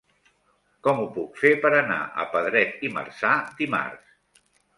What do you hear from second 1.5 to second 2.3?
per anar a